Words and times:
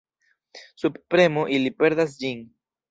Sub 0.83 0.97
premo 1.15 1.47
ili 1.59 1.77
perdas 1.85 2.19
ĝin. 2.25 2.45